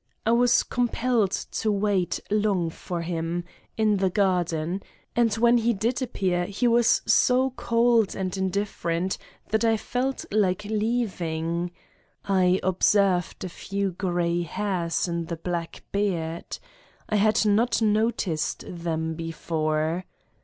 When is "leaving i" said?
10.65-12.59